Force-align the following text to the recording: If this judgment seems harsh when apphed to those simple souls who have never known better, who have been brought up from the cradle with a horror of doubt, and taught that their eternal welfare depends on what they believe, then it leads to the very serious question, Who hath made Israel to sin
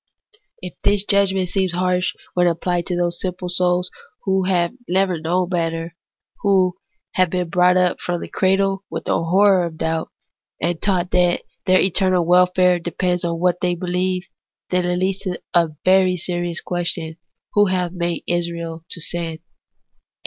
If 0.63 0.79
this 0.83 1.03
judgment 1.03 1.49
seems 1.49 1.73
harsh 1.73 2.15
when 2.33 2.47
apphed 2.47 2.87
to 2.87 2.95
those 2.95 3.19
simple 3.19 3.49
souls 3.49 3.91
who 4.23 4.45
have 4.45 4.71
never 4.87 5.19
known 5.19 5.49
better, 5.49 5.95
who 6.39 6.73
have 7.13 7.29
been 7.29 7.49
brought 7.49 7.77
up 7.77 7.99
from 7.99 8.19
the 8.19 8.27
cradle 8.27 8.83
with 8.89 9.07
a 9.07 9.23
horror 9.23 9.63
of 9.63 9.77
doubt, 9.77 10.09
and 10.59 10.81
taught 10.81 11.11
that 11.11 11.43
their 11.67 11.79
eternal 11.79 12.25
welfare 12.25 12.79
depends 12.79 13.23
on 13.23 13.39
what 13.39 13.61
they 13.61 13.75
believe, 13.75 14.23
then 14.71 14.85
it 14.85 14.97
leads 14.97 15.19
to 15.19 15.39
the 15.53 15.75
very 15.85 16.17
serious 16.17 16.61
question, 16.61 17.17
Who 17.53 17.67
hath 17.67 17.91
made 17.91 18.23
Israel 18.25 18.83
to 18.89 18.99
sin 19.01 19.37